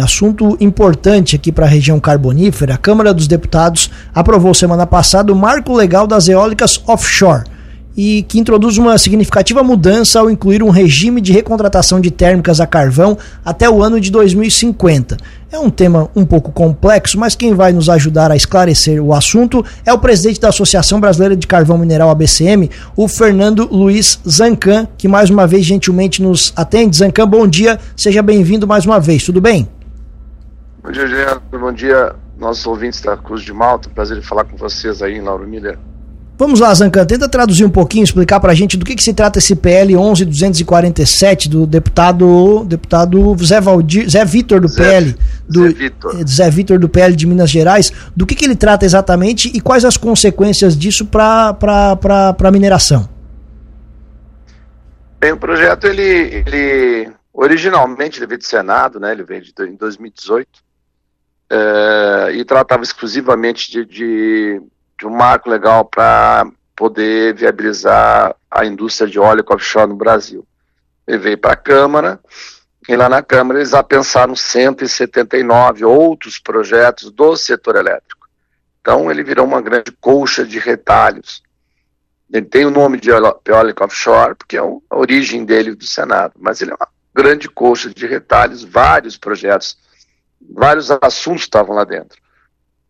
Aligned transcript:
Assunto 0.00 0.56
importante 0.58 1.36
aqui 1.36 1.52
para 1.52 1.66
a 1.66 1.68
região 1.68 2.00
carbonífera, 2.00 2.74
a 2.74 2.76
Câmara 2.76 3.14
dos 3.14 3.28
Deputados 3.28 3.88
aprovou 4.12 4.52
semana 4.52 4.84
passada 4.84 5.32
o 5.32 5.36
marco 5.36 5.72
legal 5.72 6.04
das 6.04 6.26
eólicas 6.26 6.82
offshore 6.88 7.44
e 7.96 8.24
que 8.24 8.40
introduz 8.40 8.76
uma 8.76 8.98
significativa 8.98 9.62
mudança 9.62 10.18
ao 10.18 10.28
incluir 10.28 10.64
um 10.64 10.70
regime 10.70 11.20
de 11.20 11.32
recontratação 11.32 12.00
de 12.00 12.10
térmicas 12.10 12.60
a 12.60 12.66
carvão 12.66 13.16
até 13.44 13.70
o 13.70 13.84
ano 13.84 14.00
de 14.00 14.10
2050. 14.10 15.16
É 15.52 15.60
um 15.60 15.70
tema 15.70 16.10
um 16.16 16.26
pouco 16.26 16.50
complexo, 16.50 17.16
mas 17.16 17.36
quem 17.36 17.54
vai 17.54 17.72
nos 17.72 17.88
ajudar 17.88 18.32
a 18.32 18.36
esclarecer 18.36 19.00
o 19.00 19.14
assunto 19.14 19.64
é 19.86 19.92
o 19.92 19.98
presidente 20.00 20.40
da 20.40 20.48
Associação 20.48 20.98
Brasileira 20.98 21.36
de 21.36 21.46
Carvão 21.46 21.78
Mineral 21.78 22.10
ABCM, 22.10 22.68
o 22.96 23.06
Fernando 23.06 23.68
Luiz 23.70 24.18
Zancan, 24.28 24.88
que 24.98 25.06
mais 25.06 25.30
uma 25.30 25.46
vez 25.46 25.64
gentilmente 25.64 26.20
nos 26.20 26.52
atende. 26.56 26.96
Zancan, 26.96 27.28
bom 27.28 27.46
dia, 27.46 27.78
seja 27.96 28.22
bem-vindo 28.22 28.66
mais 28.66 28.84
uma 28.84 28.98
vez, 28.98 29.22
tudo 29.22 29.40
bem? 29.40 29.68
Bom 30.84 30.92
dia, 30.92 31.06
Juliano. 31.06 31.42
Bom 31.50 31.72
dia, 31.72 32.14
nossos 32.36 32.66
ouvintes 32.66 33.00
da 33.00 33.16
Cruz 33.16 33.40
de 33.40 33.54
Malta. 33.54 33.88
Prazer 33.88 34.18
em 34.18 34.22
falar 34.22 34.44
com 34.44 34.54
vocês 34.54 35.00
aí, 35.00 35.18
Lauro 35.18 35.48
Miller. 35.48 35.78
Vamos 36.36 36.60
lá, 36.60 36.74
Zancan, 36.74 37.06
tenta 37.06 37.26
traduzir 37.26 37.64
um 37.64 37.70
pouquinho, 37.70 38.04
explicar 38.04 38.38
pra 38.38 38.52
gente 38.52 38.76
do 38.76 38.84
que, 38.84 38.94
que 38.94 39.02
se 39.02 39.14
trata 39.14 39.38
esse 39.38 39.56
PL 39.56 39.96
11247 39.96 41.48
do 41.48 41.64
deputado 41.64 42.64
deputado 42.66 43.36
Zé, 43.42 43.60
Valdir, 43.60 44.10
Zé 44.10 44.24
Vitor 44.24 44.60
do 44.60 44.68
Zé, 44.68 44.82
PL, 44.82 45.16
do, 45.48 45.62
Zé 45.62 45.68
Vitor. 45.68 46.20
Eh, 46.20 46.26
Zé 46.26 46.50
Vitor 46.50 46.78
do 46.78 46.88
PL 46.88 47.16
de 47.16 47.26
Minas 47.26 47.48
Gerais. 47.48 47.90
Do 48.14 48.26
que, 48.26 48.34
que 48.34 48.44
ele 48.44 48.56
trata 48.56 48.84
exatamente 48.84 49.50
e 49.54 49.60
quais 49.62 49.86
as 49.86 49.96
consequências 49.96 50.76
disso 50.76 51.06
para 51.06 51.56
a 52.42 52.50
mineração? 52.50 53.08
Bem, 55.18 55.32
o 55.32 55.36
projeto, 55.38 55.86
ele, 55.86 56.02
ele 56.02 57.12
originalmente 57.32 58.18
ele 58.18 58.26
veio 58.26 58.38
do 58.38 58.44
Senado, 58.44 59.00
né, 59.00 59.12
ele 59.12 59.22
veio 59.22 59.40
de, 59.40 59.52
em 59.66 59.76
2018, 59.76 60.63
é, 61.50 62.32
e 62.32 62.44
tratava 62.44 62.82
exclusivamente 62.82 63.70
de, 63.70 63.84
de, 63.84 64.62
de 64.98 65.06
um 65.06 65.10
marco 65.10 65.48
legal 65.48 65.84
para 65.84 66.46
poder 66.74 67.34
viabilizar 67.34 68.34
a 68.50 68.64
indústria 68.64 69.08
de 69.08 69.18
óleo 69.18 69.44
offshore 69.48 69.88
no 69.88 69.96
Brasil. 69.96 70.46
Ele 71.06 71.18
veio 71.18 71.38
para 71.38 71.52
a 71.52 71.56
Câmara, 71.56 72.20
e 72.88 72.96
lá 72.96 73.08
na 73.08 73.22
Câmara 73.22 73.60
eles 73.60 73.70
já 73.70 73.82
pensaram 73.82 74.34
179 74.34 75.84
outros 75.84 76.38
projetos 76.38 77.10
do 77.10 77.36
setor 77.36 77.76
elétrico. 77.76 78.28
Então 78.80 79.10
ele 79.10 79.22
virou 79.22 79.46
uma 79.46 79.62
grande 79.62 79.92
colcha 79.92 80.44
de 80.44 80.58
retalhos. 80.58 81.42
Ele 82.30 82.46
tem 82.46 82.66
o 82.66 82.70
nome 82.70 82.98
de 82.98 83.10
eólico 83.10 83.84
offshore, 83.84 84.34
porque 84.34 84.56
é 84.56 84.60
a 84.60 84.96
origem 84.96 85.44
dele 85.44 85.74
do 85.74 85.86
Senado, 85.86 86.34
mas 86.38 86.60
ele 86.60 86.72
é 86.72 86.74
uma 86.74 86.88
grande 87.14 87.48
colcha 87.48 87.88
de 87.88 88.06
retalhos, 88.06 88.64
vários 88.64 89.16
projetos 89.16 89.78
vários 90.50 90.90
assuntos 90.90 91.42
estavam 91.42 91.74
lá 91.74 91.84
dentro. 91.84 92.22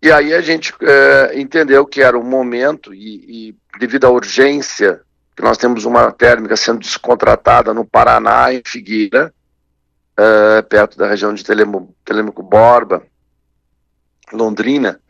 E 0.02 0.12
aí 0.12 0.34
a 0.34 0.40
gente 0.40 0.74
é, 0.82 1.40
entendeu 1.40 1.86
que 1.86 2.02
era 2.02 2.18
o 2.18 2.22
momento, 2.22 2.92
e, 2.92 3.48
e, 3.48 3.56
devido 3.78 4.04
à 4.04 4.10
urgência, 4.10 5.00
que 5.34 5.42
nós 5.42 5.56
temos 5.56 5.84
uma 5.84 6.12
térmica 6.12 6.56
sendo 6.56 6.80
descontratada 6.80 7.72
no 7.72 7.84
Paraná, 7.84 8.52
em 8.52 8.62
Figueira, 8.64 9.32
é, 10.16 10.62
perto 10.62 10.96
da 10.98 11.08
região 11.08 11.32
de 11.32 11.42
Telemaco 11.42 12.42
Borba, 12.42 13.02
Londrina, 14.32 15.00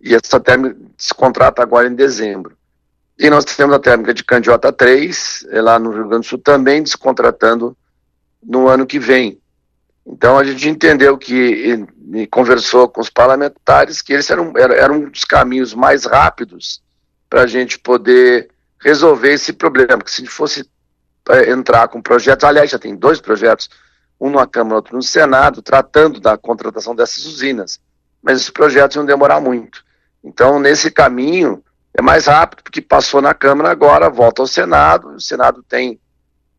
e 0.00 0.14
essa 0.14 0.38
térmica 0.38 0.76
descontrata 0.96 1.62
agora 1.62 1.88
em 1.88 1.94
dezembro. 1.94 2.56
E 3.18 3.30
nós 3.30 3.44
temos 3.44 3.74
a 3.74 3.78
térmica 3.78 4.12
de 4.12 4.24
Candiota 4.24 4.72
3, 4.72 5.46
é 5.50 5.62
lá 5.62 5.78
no 5.78 5.90
Rio 5.90 6.08
Grande 6.08 6.26
do 6.26 6.30
Sul, 6.30 6.38
também 6.38 6.82
descontratando 6.82 7.76
no 8.42 8.68
ano 8.68 8.86
que 8.86 8.98
vem. 8.98 9.40
Então 10.06 10.38
a 10.38 10.44
gente 10.44 10.68
entendeu 10.68 11.16
que, 11.16 11.86
e 12.12 12.26
conversou 12.26 12.88
com 12.88 13.00
os 13.00 13.08
parlamentares, 13.08 14.02
que 14.02 14.12
esse 14.12 14.32
era 14.32 14.42
um, 14.42 14.52
era, 14.56 14.92
um 14.92 15.08
dos 15.08 15.24
caminhos 15.24 15.72
mais 15.72 16.04
rápidos 16.04 16.82
para 17.28 17.42
a 17.42 17.46
gente 17.46 17.78
poder 17.78 18.50
resolver 18.80 19.32
esse 19.32 19.52
problema. 19.52 19.98
Porque 19.98 20.12
se 20.12 20.26
fosse 20.26 20.68
é, 21.30 21.50
entrar 21.50 21.88
com 21.88 22.02
projetos, 22.02 22.44
aliás, 22.44 22.70
já 22.70 22.78
tem 22.78 22.94
dois 22.94 23.20
projetos, 23.20 23.70
um 24.20 24.30
na 24.30 24.46
Câmara, 24.46 24.76
outro 24.76 24.94
no 24.94 25.02
Senado, 25.02 25.62
tratando 25.62 26.20
da 26.20 26.36
contratação 26.36 26.94
dessas 26.94 27.24
usinas. 27.24 27.80
Mas 28.22 28.38
esses 28.38 28.50
projetos 28.50 28.96
iam 28.96 29.06
demorar 29.06 29.40
muito. 29.40 29.82
Então, 30.22 30.58
nesse 30.58 30.90
caminho, 30.90 31.62
é 31.94 32.02
mais 32.02 32.26
rápido, 32.26 32.62
porque 32.62 32.80
passou 32.82 33.22
na 33.22 33.32
Câmara 33.32 33.70
agora, 33.70 34.10
volta 34.10 34.42
ao 34.42 34.46
Senado, 34.46 35.10
o 35.10 35.20
Senado 35.20 35.62
tem 35.62 35.98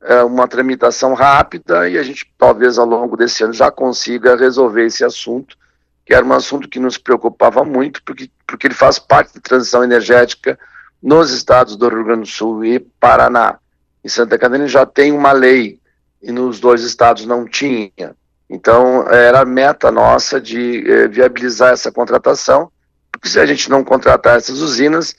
é, 0.05 0.23
uma 0.23 0.47
tramitação 0.47 1.13
rápida 1.13 1.89
e 1.89 1.97
a 1.97 2.03
gente 2.03 2.31
talvez 2.37 2.77
ao 2.77 2.85
longo 2.85 3.17
desse 3.17 3.43
ano 3.43 3.53
já 3.53 3.71
consiga 3.71 4.35
resolver 4.35 4.85
esse 4.85 5.03
assunto, 5.03 5.57
que 6.05 6.13
era 6.13 6.25
um 6.25 6.33
assunto 6.33 6.69
que 6.69 6.79
nos 6.79 6.97
preocupava 6.97 7.63
muito, 7.63 8.01
porque, 8.03 8.29
porque 8.45 8.67
ele 8.67 8.75
faz 8.75 8.99
parte 8.99 9.33
da 9.33 9.41
transição 9.41 9.83
energética 9.83 10.57
nos 11.01 11.31
estados 11.31 11.75
do 11.75 11.89
Rio 11.89 12.03
Grande 12.03 12.21
do 12.21 12.27
Sul 12.27 12.63
e 12.63 12.79
Paraná. 12.79 13.57
Em 14.03 14.07
Santa 14.07 14.37
Catarina 14.37 14.67
já 14.67 14.85
tem 14.85 15.11
uma 15.11 15.31
lei 15.31 15.79
e 16.21 16.31
nos 16.31 16.59
dois 16.59 16.83
estados 16.83 17.25
não 17.25 17.45
tinha. 17.45 18.15
Então, 18.47 19.07
era 19.09 19.41
a 19.41 19.45
meta 19.45 19.91
nossa 19.91 20.39
de 20.39 20.87
eh, 20.87 21.07
viabilizar 21.07 21.73
essa 21.73 21.91
contratação, 21.91 22.71
porque 23.11 23.27
se 23.27 23.39
a 23.39 23.45
gente 23.45 23.69
não 23.69 23.83
contratar 23.83 24.37
essas 24.37 24.59
usinas, 24.59 25.15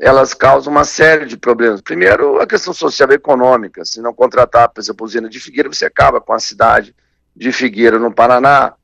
elas 0.00 0.34
causam 0.34 0.72
uma 0.72 0.84
série 0.84 1.26
de 1.26 1.36
problemas. 1.36 1.80
Primeiro, 1.80 2.40
a 2.40 2.46
questão 2.46 2.72
social 2.72 3.10
e 3.10 3.14
econômica. 3.14 3.84
Se 3.84 4.00
não 4.00 4.12
contratar, 4.12 4.68
por 4.68 4.80
exemplo, 4.80 5.04
usina 5.04 5.28
de 5.28 5.38
Figueira, 5.38 5.68
você 5.68 5.84
acaba 5.84 6.20
com 6.20 6.32
a 6.32 6.38
cidade 6.38 6.94
de 7.34 7.52
Figueira, 7.52 7.98
no 7.98 8.12
Paraná. 8.12 8.74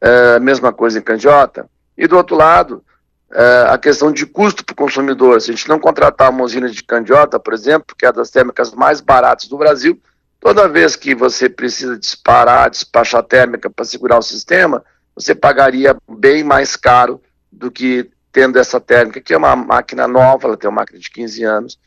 É, 0.00 0.40
mesma 0.40 0.72
coisa 0.72 0.98
em 0.98 1.02
Candiota. 1.02 1.68
E 1.96 2.06
do 2.06 2.16
outro 2.16 2.36
lado, 2.36 2.84
é, 3.32 3.66
a 3.68 3.78
questão 3.78 4.12
de 4.12 4.26
custo 4.26 4.64
para 4.64 4.72
o 4.72 4.76
consumidor. 4.76 5.40
Se 5.40 5.50
a 5.50 5.54
gente 5.54 5.68
não 5.68 5.78
contratar 5.78 6.30
uma 6.30 6.44
usina 6.44 6.68
de 6.68 6.82
Candiota, 6.82 7.38
por 7.38 7.54
exemplo, 7.54 7.94
que 7.96 8.04
é 8.04 8.12
das 8.12 8.30
térmicas 8.30 8.72
mais 8.72 9.00
baratas 9.00 9.48
do 9.48 9.56
Brasil, 9.56 10.00
toda 10.40 10.68
vez 10.68 10.96
que 10.96 11.14
você 11.14 11.48
precisa 11.48 11.96
disparar, 11.98 12.70
despachar 12.70 13.22
térmica 13.22 13.70
para 13.70 13.84
segurar 13.84 14.18
o 14.18 14.22
sistema, 14.22 14.84
você 15.14 15.34
pagaria 15.34 15.96
bem 16.08 16.42
mais 16.42 16.76
caro 16.76 17.22
do 17.50 17.70
que 17.70 18.10
tendo 18.32 18.58
essa 18.58 18.80
térmica, 18.80 19.20
que 19.20 19.34
é 19.34 19.36
uma 19.36 19.54
máquina 19.54 20.08
nova, 20.08 20.48
ela 20.48 20.56
tem 20.56 20.68
uma 20.68 20.80
máquina 20.80 20.98
de 20.98 21.10
15 21.10 21.44
anos 21.44 21.78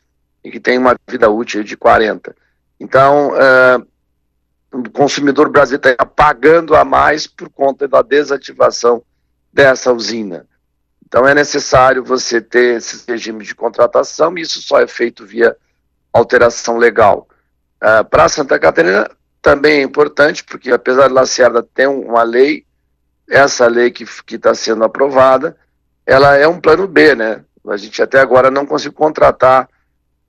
e 0.44 0.50
que 0.50 0.60
tem 0.60 0.78
uma 0.78 0.96
vida 1.08 1.28
útil 1.28 1.64
de 1.64 1.76
40. 1.76 2.34
Então, 2.78 3.30
uh, 3.30 3.86
o 4.72 4.88
consumidor 4.90 5.48
brasileiro 5.48 5.88
está 5.90 6.06
pagando 6.06 6.76
a 6.76 6.84
mais 6.84 7.26
por 7.26 7.48
conta 7.50 7.88
da 7.88 8.00
desativação 8.00 9.02
dessa 9.52 9.92
usina. 9.92 10.46
Então, 11.04 11.26
é 11.26 11.34
necessário 11.34 12.04
você 12.04 12.40
ter 12.40 12.76
esse 12.76 13.04
regime 13.10 13.44
de 13.44 13.54
contratação 13.54 14.38
e 14.38 14.42
isso 14.42 14.62
só 14.62 14.80
é 14.80 14.86
feito 14.86 15.26
via 15.26 15.56
alteração 16.12 16.76
legal. 16.76 17.26
Uh, 17.82 18.04
Para 18.04 18.28
Santa 18.28 18.58
Catarina 18.58 19.10
também 19.42 19.80
é 19.80 19.82
importante, 19.82 20.44
porque 20.44 20.70
apesar 20.70 21.08
de 21.08 21.14
Lacerda 21.14 21.62
ter 21.62 21.88
uma 21.88 22.22
lei, 22.22 22.64
essa 23.28 23.66
lei 23.66 23.90
que 23.90 24.04
está 24.34 24.54
sendo 24.54 24.84
aprovada, 24.84 25.56
ela 26.06 26.36
é 26.36 26.46
um 26.46 26.60
plano 26.60 26.86
B, 26.86 27.14
né? 27.14 27.44
A 27.68 27.76
gente 27.76 28.00
até 28.00 28.20
agora 28.20 28.50
não 28.50 28.64
conseguiu 28.64 28.92
contratar 28.92 29.68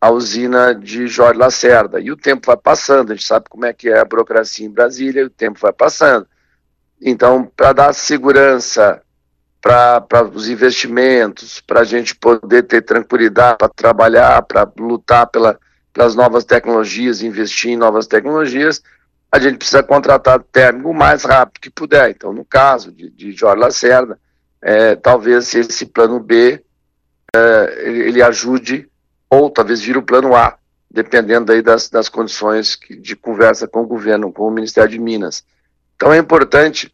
a 0.01 0.09
usina 0.09 0.73
de 0.73 1.07
Jorge 1.07 1.39
Lacerda. 1.39 1.99
E 1.99 2.11
o 2.11 2.17
tempo 2.17 2.47
vai 2.47 2.57
passando, 2.57 3.11
a 3.11 3.15
gente 3.15 3.27
sabe 3.27 3.45
como 3.49 3.65
é 3.65 3.73
que 3.73 3.89
é 3.89 3.99
a 3.99 4.05
burocracia 4.05 4.66
em 4.66 4.71
Brasília, 4.71 5.25
o 5.25 5.29
tempo 5.29 5.59
vai 5.59 5.71
passando. 5.71 6.27
Então, 7.01 7.49
para 7.55 7.73
dar 7.73 7.93
segurança 7.93 9.01
para 9.61 10.23
os 10.33 10.49
investimentos, 10.49 11.59
para 11.59 11.81
a 11.81 11.83
gente 11.83 12.16
poder 12.16 12.63
ter 12.63 12.81
tranquilidade 12.81 13.57
para 13.57 13.69
trabalhar, 13.69 14.41
para 14.43 14.71
lutar 14.79 15.27
pela, 15.27 15.59
pelas 15.91 16.16
novas 16.16 16.45
tecnologias, 16.45 17.21
investir 17.21 17.71
em 17.71 17.77
novas 17.77 18.07
tecnologias, 18.07 18.81
a 19.31 19.39
gente 19.39 19.57
precisa 19.57 19.83
contratar 19.83 20.41
térmico 20.51 20.89
o 20.89 20.93
mais 20.93 21.23
rápido 21.23 21.61
que 21.61 21.69
puder. 21.69 22.09
Então, 22.11 22.31
no 22.31 22.45
caso 22.45 22.91
de, 22.91 23.09
de 23.09 23.31
Jorge 23.33 23.59
Lacerda, 23.59 24.17
é, 24.61 24.95
talvez 24.95 25.53
esse 25.53 25.85
plano 25.85 26.19
B 26.19 26.63
é, 27.35 27.83
ele 27.85 28.21
ajude, 28.21 28.89
ou 29.29 29.49
talvez 29.49 29.81
vire 29.81 29.97
o 29.97 30.03
plano 30.03 30.35
A, 30.35 30.57
dependendo 30.89 31.51
aí 31.51 31.61
das, 31.61 31.89
das 31.89 32.09
condições 32.09 32.77
de 32.89 33.15
conversa 33.15 33.67
com 33.67 33.81
o 33.81 33.87
governo, 33.87 34.31
com 34.31 34.47
o 34.47 34.51
Ministério 34.51 34.91
de 34.91 34.99
Minas. 34.99 35.43
Então 35.95 36.13
é 36.13 36.17
importante, 36.17 36.93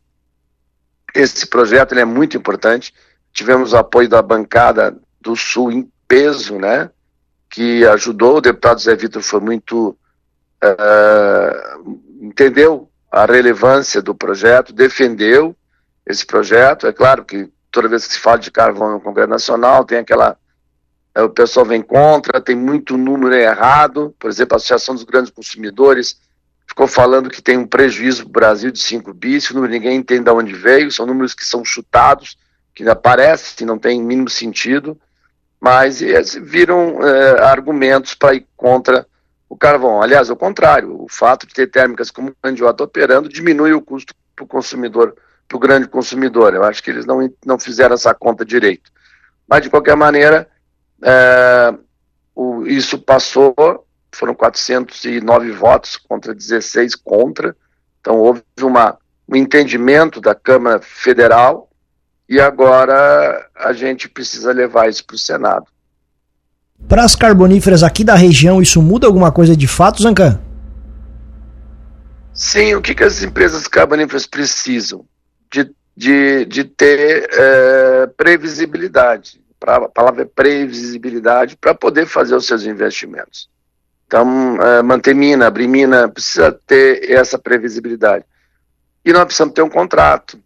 esse 1.13 1.48
projeto 1.48 1.94
ele 1.94 2.01
é 2.01 2.06
muito 2.06 2.36
importante, 2.36 2.94
tivemos 3.31 3.74
o 3.74 3.77
apoio 3.77 4.10
da 4.10 4.21
bancada 4.21 4.98
do 5.21 5.36
Sul 5.36 5.71
em 5.71 5.92
peso, 6.07 6.57
né, 6.57 6.89
que 7.50 7.86
ajudou, 7.86 8.38
o 8.38 8.42
deputado 8.42 8.81
Zé 8.81 8.95
Vitor 8.95 9.21
foi 9.21 9.39
muito, 9.39 9.98
uh, 10.63 12.01
entendeu 12.19 12.89
a 13.12 13.25
relevância 13.25 14.01
do 14.01 14.15
projeto, 14.15 14.74
defendeu, 14.74 15.56
esse 16.06 16.25
projeto. 16.25 16.88
É 16.88 16.92
claro 16.92 17.24
que 17.24 17.50
toda 17.74 17.90
vez 17.90 18.08
que 18.08 18.14
se 18.14 18.20
fala 18.20 18.38
de 18.38 18.52
carvão 18.52 18.92
no 18.92 19.02
Congresso 19.02 19.30
Nacional, 19.30 19.84
tem 19.84 19.98
aquela. 19.98 20.38
É, 21.16 21.22
o 21.22 21.30
pessoal 21.30 21.66
vem 21.66 21.81
contra, 21.81 22.40
tem 22.40 22.56
muito 22.56 22.96
número 22.96 23.36
errado. 23.36 24.16
Por 24.18 24.30
exemplo, 24.30 24.56
a 24.56 24.58
Associação 24.58 24.96
dos 24.96 25.04
Grandes 25.04 25.31
Consumidores 25.31 26.18
ficou 26.68 26.88
falando 26.88 27.30
que 27.30 27.42
tem 27.42 27.58
um 27.58 27.68
prejuízo 27.68 28.24
para 28.24 28.30
o 28.30 28.31
Brasil 28.31 28.72
de 28.72 28.80
5 28.80 29.14
bis, 29.14 29.52
número 29.52 29.74
ninguém 29.74 29.98
entende 29.98 30.24
de 30.24 30.30
onde 30.31 30.54
veio, 30.54 30.92
são 30.92 31.06
números 31.06 31.34
que 31.34 31.46
são 31.46 31.66
chutados, 31.66 32.38
que 32.74 32.88
aparecem, 32.88 33.68
não 33.68 33.78
tem 33.78 34.02
mínimo 34.02 34.30
sentido, 34.30 34.98
mas 35.60 36.00
viram 36.42 37.00
é, 37.04 37.44
argumentos 37.44 38.16
para 38.16 38.36
ir 38.36 38.48
contra 38.56 39.06
o 39.50 39.58
carvão. 39.58 40.02
Aliás, 40.02 40.30
ao 40.30 40.36
contrário, 40.36 41.04
o 41.04 41.08
fato 41.10 41.46
de 41.46 41.54
ter 41.54 41.68
térmicas 41.68 42.10
como 42.10 42.36
candiota 42.42 42.84
operando 42.84 43.30
diminui 43.30 43.74
o 43.74 43.81
custo 43.81 44.14
para 44.36 44.46
o 44.46 44.48
consumidor, 44.48 45.16
para 45.54 45.58
o 45.58 45.60
grande 45.60 45.88
consumidor. 45.88 46.54
Eu 46.54 46.64
acho 46.64 46.82
que 46.82 46.90
eles 46.90 47.06
não, 47.06 47.30
não 47.46 47.60
fizeram 47.60 47.94
essa 47.94 48.14
conta 48.14 48.44
direito. 48.44 48.92
Mas, 49.48 49.62
de 49.62 49.70
qualquer 49.70 49.96
maneira, 49.96 50.48
é, 51.04 51.74
o, 52.36 52.66
isso 52.66 52.98
passou, 52.98 53.54
foram 54.12 54.34
409 54.34 55.52
votos 55.52 55.96
contra 55.96 56.34
16 56.34 56.96
contra, 56.96 57.56
então 58.02 58.18
houve 58.18 58.42
uma, 58.62 58.98
um 59.30 59.36
entendimento 59.36 60.20
da 60.20 60.34
Câmara 60.34 60.80
Federal 60.82 61.70
e 62.28 62.40
agora 62.40 63.48
a 63.56 63.74
gente 63.74 64.10
precisa 64.10 64.52
levar 64.52 64.90
isso 64.90 65.06
para 65.06 65.16
o 65.16 65.20
Senado. 65.20 65.66
Para 66.88 67.04
as 67.04 67.16
carboníferas 67.16 67.84
aqui 67.84 68.04
da 68.04 68.16
região, 68.16 68.62
isso 68.62 68.82
muda 68.82 69.06
alguma 69.08 69.32
coisa 69.32 69.56
de 69.56 69.68
fato, 69.68 70.02
Zancan? 70.02 70.40
Sim, 72.34 72.74
o 72.74 72.82
que, 72.82 72.96
que 72.96 73.04
as 73.04 73.22
empresas 73.22 73.68
carboníferas 73.68 74.26
precisam? 74.26 75.06
De, 75.54 75.72
de, 75.96 76.46
de 76.46 76.64
ter 76.64 77.30
é, 77.32 78.08
previsibilidade. 78.18 79.40
A 79.62 79.88
palavra 79.88 80.24
é 80.24 80.26
previsibilidade 80.26 81.56
para 81.56 81.76
poder 81.76 82.08
fazer 82.08 82.36
os 82.36 82.46
seus 82.46 82.66
investimentos. 82.66 83.48
Então, 84.08 84.58
é, 84.62 84.82
manter 84.82 85.14
mina, 85.14 85.48
abrir 85.48 85.68
mina, 85.68 86.10
precisa 86.10 86.52
ter 86.66 87.10
essa 87.10 87.38
previsibilidade. 87.38 88.26
E 89.06 89.14
nós 89.14 89.26
precisamos 89.26 89.54
ter 89.54 89.62
um 89.62 89.70
contrato. 89.70 90.40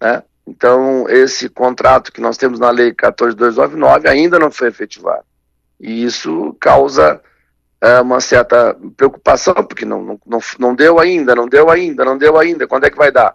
Né? 0.00 0.22
Então, 0.46 1.06
esse 1.08 1.48
contrato 1.48 2.10
que 2.10 2.20
nós 2.20 2.38
temos 2.38 2.58
na 2.58 2.70
Lei 2.70 2.92
14299 2.92 4.08
ainda 4.08 4.38
não 4.38 4.50
foi 4.50 4.68
efetivado. 4.68 5.24
E 5.78 6.04
isso 6.04 6.56
causa 6.58 7.20
é, 7.80 8.00
uma 8.00 8.20
certa 8.20 8.76
preocupação, 8.96 9.54
porque 9.54 9.84
não, 9.84 10.02
não, 10.02 10.20
não, 10.26 10.40
não 10.58 10.74
deu 10.74 10.98
ainda, 10.98 11.34
não 11.34 11.46
deu 11.46 11.70
ainda, 11.70 12.04
não 12.04 12.16
deu 12.18 12.38
ainda, 12.38 12.66
quando 12.66 12.84
é 12.84 12.90
que 12.90 12.96
vai 12.96 13.12
dar? 13.12 13.34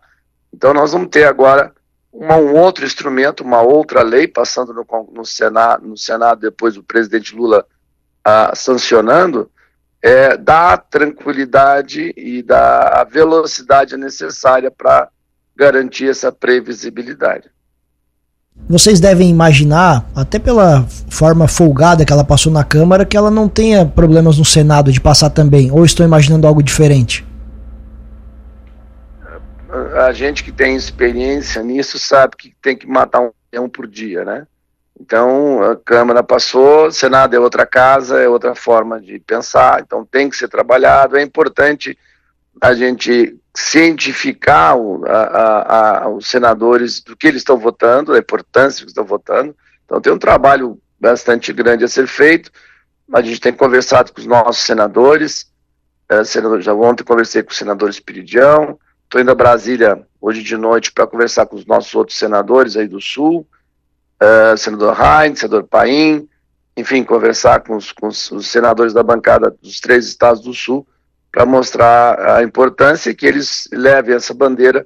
Então 0.54 0.74
nós 0.74 0.92
vamos 0.92 1.10
ter 1.10 1.26
agora 1.26 1.74
uma, 2.12 2.38
um 2.38 2.56
outro 2.56 2.86
instrumento, 2.86 3.44
uma 3.44 3.62
outra 3.62 4.04
lei 4.04 4.28
passando 4.28 4.74
no, 4.74 4.86
no, 5.12 5.26
Senado, 5.26 5.86
no 5.88 5.98
Senado, 5.98 6.42
depois 6.42 6.78
o 6.78 6.84
presidente 6.84 7.36
Lula 7.36 7.66
ah, 8.24 8.52
sancionando, 8.56 9.50
é, 10.02 10.38
dá 10.38 10.78
tranquilidade 10.78 12.14
e 12.16 12.44
dá 12.44 13.02
a 13.02 13.04
velocidade 13.04 13.98
necessária 13.98 14.70
para 14.70 15.10
garantir 15.56 16.10
essa 16.10 16.32
previsibilidade. 16.32 17.50
Vocês 18.70 19.00
devem 19.00 19.30
imaginar, 19.30 20.08
até 20.16 20.38
pela 20.38 20.86
forma 21.10 21.48
folgada 21.48 22.06
que 22.06 22.14
ela 22.14 22.24
passou 22.24 22.52
na 22.52 22.64
Câmara, 22.64 23.06
que 23.06 23.18
ela 23.18 23.32
não 23.32 23.50
tenha 23.50 23.86
problemas 23.86 24.38
no 24.38 24.46
Senado 24.46 24.92
de 24.92 25.02
passar 25.02 25.30
também. 25.32 25.72
Ou 25.72 25.84
estou 25.84 26.06
imaginando 26.06 26.48
algo 26.48 26.62
diferente? 26.62 27.26
A 30.06 30.12
gente 30.12 30.44
que 30.44 30.52
tem 30.52 30.76
experiência 30.76 31.64
nisso 31.64 31.98
sabe 31.98 32.36
que 32.38 32.56
tem 32.62 32.76
que 32.76 32.88
matar 32.88 33.22
um 33.22 33.32
leão 33.52 33.70
por 33.70 33.88
dia, 33.88 34.24
né? 34.24 34.48
Então, 35.00 35.64
a 35.64 35.76
Câmara 35.76 36.22
passou, 36.22 36.92
Senado 36.92 37.36
é 37.36 37.40
outra 37.40 37.66
casa, 37.66 38.20
é 38.20 38.28
outra 38.28 38.54
forma 38.54 39.02
de 39.02 39.20
pensar, 39.20 39.82
então 39.82 40.06
tem 40.06 40.30
que 40.30 40.38
ser 40.38 40.48
trabalhado. 40.48 41.18
É 41.18 41.22
importante 41.22 41.98
a 42.62 42.74
gente 42.74 43.38
cientificar 43.56 44.78
o, 44.78 45.04
a, 45.06 46.04
a, 46.04 46.10
os 46.10 46.28
senadores 46.28 47.02
do 47.02 47.16
que 47.16 47.28
eles 47.28 47.42
estão 47.42 47.58
votando, 47.58 48.14
da 48.14 48.20
importância 48.20 48.84
que 48.84 48.92
estão 48.92 49.04
votando. 49.04 49.56
Então 49.86 50.00
tem 50.00 50.14
um 50.14 50.18
trabalho 50.18 50.80
bastante 51.00 51.52
grande 51.52 51.84
a 51.84 51.88
ser 51.88 52.08
feito. 52.08 52.52
A 53.12 53.22
gente 53.22 53.42
tem 53.42 53.54
conversado 53.54 54.14
com 54.14 54.20
os 54.20 54.26
nossos 54.26 54.64
senadores. 54.64 55.52
É, 56.08 56.24
senador, 56.24 56.62
já 56.62 56.74
ontem 56.74 57.04
conversei 57.04 57.44
com 57.44 57.52
o 57.52 57.56
senador 57.56 57.90
Espiridião. 57.90 58.80
Estou 59.14 59.22
indo 59.22 59.30
a 59.30 59.36
Brasília 59.36 60.02
hoje 60.20 60.42
de 60.42 60.58
noite 60.58 60.92
para 60.92 61.06
conversar 61.06 61.46
com 61.46 61.56
os 61.56 61.68
nossos 61.68 61.94
outros 61.94 62.18
senadores 62.18 62.76
aí 62.76 62.88
do 62.88 63.00
Sul, 63.00 63.48
é, 64.20 64.58
senador 64.58 64.98
Heinz, 65.00 65.38
senador 65.38 65.66
Paim, 65.66 66.28
enfim, 66.76 67.04
conversar 67.04 67.62
com 67.62 67.76
os, 67.76 67.92
com 67.92 68.08
os 68.08 68.48
senadores 68.48 68.92
da 68.92 69.04
bancada 69.04 69.56
dos 69.62 69.80
três 69.80 70.08
estados 70.08 70.42
do 70.42 70.52
Sul 70.52 70.88
para 71.32 71.46
mostrar 71.46 72.38
a 72.38 72.42
importância 72.42 73.14
que 73.14 73.28
eles 73.28 73.70
levem 73.72 74.16
essa 74.16 74.34
bandeira 74.34 74.84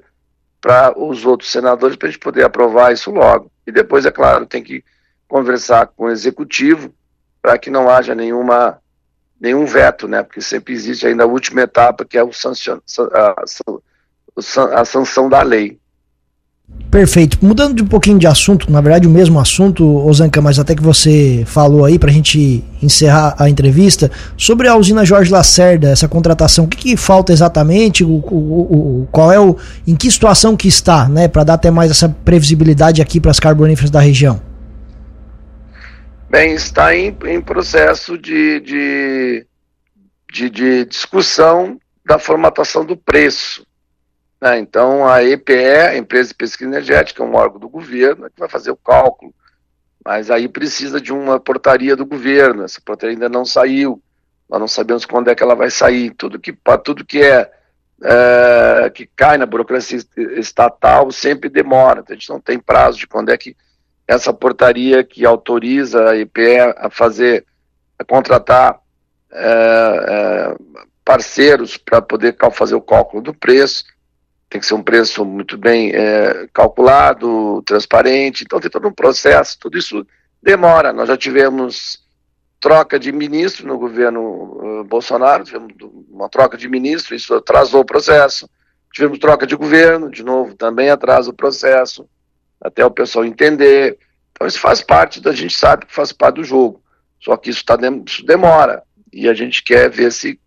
para 0.60 0.94
os 1.00 1.26
outros 1.26 1.50
senadores 1.50 1.96
para 1.96 2.10
a 2.10 2.12
gente 2.12 2.20
poder 2.20 2.44
aprovar 2.44 2.92
isso 2.92 3.10
logo. 3.10 3.50
E 3.66 3.72
depois, 3.72 4.06
é 4.06 4.12
claro, 4.12 4.46
tem 4.46 4.62
que 4.62 4.84
conversar 5.26 5.88
com 5.88 6.04
o 6.04 6.12
executivo 6.12 6.94
para 7.42 7.58
que 7.58 7.70
não 7.70 7.90
haja 7.90 8.14
nenhuma 8.14 8.78
nenhum 9.40 9.66
veto, 9.66 10.06
né? 10.06 10.22
Porque 10.22 10.42
sempre 10.42 10.74
existe 10.74 11.08
ainda 11.08 11.24
a 11.24 11.28
última 11.28 11.62
etapa 11.62 12.04
que 12.04 12.18
é 12.18 12.24
o 12.24 12.34
sancion, 12.34 12.80
a, 13.14 13.46
a 14.74 14.86
sanção 14.86 15.28
da 15.30 15.42
lei. 15.42 15.78
Perfeito. 16.92 17.38
Mudando 17.46 17.76
de 17.76 17.84
um 17.84 17.88
pouquinho 17.88 18.18
de 18.18 18.28
assunto, 18.28 18.72
na 18.72 18.82
verdade 18.82 19.08
o 19.08 19.10
mesmo 19.10 19.40
assunto, 19.40 19.86
Ozanka, 20.06 20.42
mas 20.42 20.58
até 20.58 20.74
que 20.76 20.82
você 20.82 21.44
falou 21.46 21.86
aí 21.86 22.00
para 22.00 22.10
a 22.10 22.14
gente 22.14 22.64
encerrar 22.82 23.36
a 23.38 23.50
entrevista, 23.50 24.10
sobre 24.38 24.68
a 24.68 24.76
usina 24.76 25.06
Jorge 25.06 25.32
Lacerda, 25.32 25.90
essa 25.90 26.08
contratação, 26.08 26.66
o 26.66 26.68
que, 26.68 26.78
que 26.78 26.98
falta 26.98 27.34
exatamente, 27.34 28.04
o, 28.04 28.10
o, 28.10 29.02
o, 29.02 29.08
qual 29.12 29.32
é 29.32 29.40
o, 29.40 29.58
em 29.86 29.96
que 29.96 30.10
situação 30.10 30.56
que 30.56 30.68
está, 30.68 31.10
né, 31.10 31.28
para 31.28 31.44
dar 31.44 31.54
até 31.56 31.70
mais 31.70 31.92
essa 31.92 32.08
previsibilidade 32.08 33.02
aqui 33.02 33.20
para 33.20 33.32
as 33.32 33.40
carboníferas 33.40 33.90
da 33.90 34.00
região? 34.00 34.42
Bem, 36.30 36.54
está 36.54 36.96
em, 36.96 37.16
em 37.26 37.42
processo 37.42 38.18
de, 38.18 38.60
de, 38.62 39.46
de, 40.32 40.50
de 40.50 40.86
discussão 40.86 41.78
da 42.06 42.18
formatação 42.18 42.86
do 42.86 42.96
preço. 42.96 43.67
Né? 44.42 44.60
Então, 44.60 45.08
a 45.08 45.24
EPE, 45.24 45.54
a 45.54 45.98
Empresa 45.98 46.30
de 46.30 46.36
Pesquisa 46.36 46.70
Energética, 46.70 47.24
é 47.24 47.26
um 47.26 47.36
órgão 47.36 47.60
do 47.60 47.70
governo 47.70 48.26
é 48.26 48.30
que 48.30 48.40
vai 48.40 48.50
fazer 48.50 48.72
o 48.72 48.78
cálculo, 48.78 49.34
mas 50.04 50.32
aí 50.32 50.48
precisa 50.48 51.02
de 51.02 51.12
uma 51.12 51.40
portaria 51.40 51.96
do 51.96 52.06
governo, 52.06 52.64
essa 52.64 52.80
portaria 52.80 53.16
ainda 53.16 53.28
não 53.28 53.44
saiu, 53.44 54.02
nós 54.50 54.60
não 54.60 54.68
sabemos 54.68 55.06
quando 55.06 55.30
é 55.30 55.36
que 55.36 55.44
ela 55.44 55.56
vai 55.56 55.70
sair, 55.70 56.12
tudo 56.12 56.40
que, 56.40 56.58
tudo 56.84 57.06
que 57.06 57.22
é, 57.22 57.52
é 58.04 58.90
que 58.94 59.10
cai 59.16 59.38
na 59.38 59.46
burocracia 59.46 60.00
estatal 60.38 61.12
sempre 61.12 61.50
demora, 61.50 62.00
então 62.00 62.16
a 62.16 62.18
gente 62.18 62.30
não 62.30 62.40
tem 62.40 62.58
prazo 62.58 63.00
de 63.00 63.08
quando 63.08 63.30
é 63.30 63.38
que 63.38 63.56
essa 64.08 64.32
portaria 64.32 65.04
que 65.04 65.26
autoriza 65.26 66.12
a 66.12 66.18
EPE 66.18 66.60
a 66.78 66.90
fazer, 66.90 67.46
a 68.00 68.06
contratar 68.06 68.80
é, 69.30 70.06
é, 70.10 70.56
parceiros 71.04 71.76
para 71.76 72.02
poder 72.02 72.38
fazer 72.54 72.76
o 72.76 72.82
cálculo 72.82 73.22
do 73.22 73.34
preço, 73.34 73.84
tem 74.50 74.62
que 74.62 74.68
ser 74.68 74.74
um 74.74 74.84
preço 74.84 75.26
muito 75.26 75.58
bem 75.58 75.92
é, 75.94 76.48
calculado, 76.54 77.62
transparente, 77.64 78.44
então 78.44 78.60
tem 78.60 78.70
todo 78.70 78.88
um 78.88 78.94
processo, 78.94 79.58
tudo 79.60 79.78
isso 79.78 80.06
demora. 80.42 80.94
Nós 80.94 81.08
já 81.08 81.18
tivemos 81.18 82.06
troca 82.60 82.98
de 83.00 83.12
ministro 83.12 83.68
no 83.68 83.78
governo 83.78 84.22
uh, 84.22 84.84
Bolsonaro, 84.86 85.44
tivemos 85.44 85.74
uma 86.10 86.30
troca 86.30 86.58
de 86.58 86.68
ministro, 86.68 87.16
isso 87.16 87.34
atrasou 87.36 87.82
o 87.82 87.86
processo. 87.86 88.50
Tivemos 88.92 89.20
troca 89.20 89.46
de 89.46 89.56
governo, 89.56 90.10
de 90.10 90.24
novo, 90.24 90.56
também 90.56 90.90
atrasa 90.90 91.30
o 91.30 91.34
processo, 91.34 92.10
até 92.60 92.86
o 92.86 92.90
pessoal 92.90 93.26
entender. 93.26 93.98
Então 94.32 94.48
isso 94.48 94.60
faz 94.60 94.82
parte, 94.82 95.22
da 95.22 95.34
gente 95.34 95.56
sabe 95.56 95.86
que 95.86 95.94
faz 95.94 96.12
parte 96.12 96.36
do 96.36 96.44
jogo. 96.44 96.82
Só 97.20 97.36
que 97.36 97.50
isso, 97.50 97.64
tá, 97.66 97.78
isso 98.06 98.26
demora 98.26 98.82
e 99.12 99.28
a 99.28 99.34
gente 99.34 99.64
quer 99.64 99.90
ver 99.90 100.12
se 100.12 100.40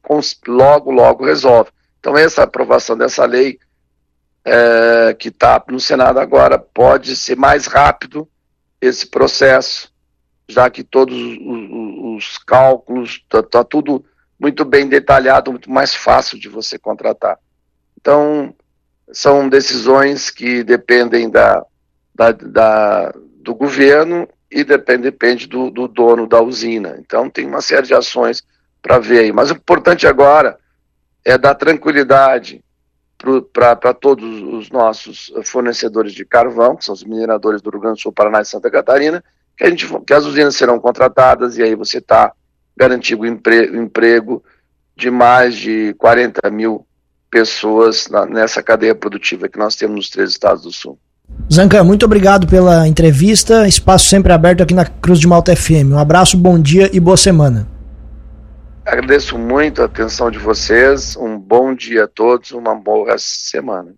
logo, 0.46 0.90
logo 0.90 1.24
resolve. 1.24 1.70
Então 1.98 2.16
essa 2.16 2.42
aprovação 2.42 2.96
dessa 2.96 3.24
lei 3.24 3.58
é, 4.44 5.14
que 5.18 5.28
está 5.28 5.62
no 5.68 5.80
Senado 5.80 6.18
agora 6.18 6.58
pode 6.58 7.14
ser 7.16 7.36
mais 7.36 7.66
rápido 7.66 8.28
esse 8.80 9.06
processo, 9.06 9.92
já 10.48 10.70
que 10.70 10.82
todos 10.82 11.16
os, 11.16 12.16
os 12.16 12.38
cálculos, 12.38 13.20
está 13.22 13.42
tá 13.42 13.62
tudo 13.62 14.04
muito 14.38 14.64
bem 14.64 14.88
detalhado, 14.88 15.50
muito 15.50 15.70
mais 15.70 15.94
fácil 15.94 16.38
de 16.38 16.48
você 16.48 16.78
contratar. 16.78 17.38
Então, 18.00 18.54
são 19.12 19.48
decisões 19.48 20.30
que 20.30 20.64
dependem 20.64 21.28
da, 21.28 21.64
da, 22.14 22.32
da 22.32 23.14
do 23.42 23.54
governo 23.54 24.28
e 24.50 24.64
depende, 24.64 25.02
depende 25.02 25.46
do, 25.46 25.70
do, 25.70 25.86
dono 25.86 26.26
da 26.26 26.40
usina. 26.40 26.96
Então, 26.98 27.28
tem 27.28 27.46
uma 27.46 27.60
série 27.60 27.86
de 27.86 27.94
ações 27.94 28.42
para 28.82 28.98
ver 28.98 29.20
aí. 29.20 29.32
Mas 29.32 29.50
o 29.50 29.54
importante 29.54 30.06
agora 30.06 30.58
é 31.24 31.36
dar 31.36 31.54
tranquilidade 31.54 32.64
para 33.52 33.94
todos 33.94 34.42
os 34.42 34.70
nossos 34.70 35.32
fornecedores 35.44 36.12
de 36.12 36.24
carvão, 36.24 36.76
que 36.76 36.84
são 36.84 36.94
os 36.94 37.04
mineradores 37.04 37.60
do 37.62 37.70
Rio 37.70 37.80
Grande 37.80 37.98
do 37.98 38.02
Sul, 38.02 38.12
Paraná 38.12 38.40
e 38.40 38.44
Santa 38.44 38.70
Catarina, 38.70 39.22
que, 39.56 39.64
a 39.64 39.70
gente, 39.70 39.86
que 40.06 40.14
as 40.14 40.24
usinas 40.24 40.56
serão 40.56 40.78
contratadas 40.78 41.58
e 41.58 41.62
aí 41.62 41.74
você 41.74 41.98
está 41.98 42.32
garantindo 42.76 43.22
o 43.22 43.26
emprego, 43.26 43.76
emprego 43.76 44.42
de 44.96 45.10
mais 45.10 45.56
de 45.56 45.94
40 45.98 46.50
mil 46.50 46.86
pessoas 47.30 48.08
na, 48.08 48.26
nessa 48.26 48.62
cadeia 48.62 48.94
produtiva 48.94 49.48
que 49.48 49.58
nós 49.58 49.76
temos 49.76 49.96
nos 49.96 50.10
três 50.10 50.30
estados 50.30 50.62
do 50.62 50.72
Sul. 50.72 50.98
Zancan, 51.52 51.84
muito 51.84 52.04
obrigado 52.04 52.46
pela 52.46 52.88
entrevista. 52.88 53.66
Espaço 53.68 54.08
sempre 54.08 54.32
aberto 54.32 54.62
aqui 54.62 54.74
na 54.74 54.84
Cruz 54.84 55.20
de 55.20 55.26
Malta 55.26 55.54
FM. 55.54 55.92
Um 55.92 55.98
abraço, 55.98 56.36
bom 56.36 56.58
dia 56.58 56.90
e 56.92 56.98
boa 56.98 57.16
semana. 57.16 57.79
Agradeço 58.90 59.38
muito 59.38 59.82
a 59.82 59.84
atenção 59.84 60.32
de 60.32 60.38
vocês. 60.40 61.16
Um 61.16 61.38
bom 61.38 61.72
dia 61.72 62.06
a 62.06 62.08
todos, 62.08 62.50
uma 62.50 62.74
boa 62.74 63.16
semana. 63.18 63.94